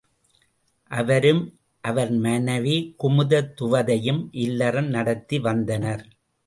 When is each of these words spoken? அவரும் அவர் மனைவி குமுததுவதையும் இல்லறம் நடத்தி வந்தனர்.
அவரும் 0.91 1.43
அவர் 1.83 2.11
மனைவி 2.19 2.95
குமுததுவதையும் 3.03 4.21
இல்லறம் 4.39 4.89
நடத்தி 4.89 5.39
வந்தனர். 5.39 6.03